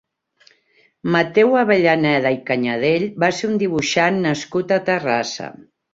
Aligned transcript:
Mateu 1.15 1.51
Avellaneda 1.59 2.31
i 2.37 2.41
Canyadell 2.47 3.05
va 3.25 3.29
ser 3.41 3.47
un 3.51 3.61
dibuixant 3.65 4.19
nascut 4.25 4.75
a 4.79 4.81
Terrassa. 4.89 5.53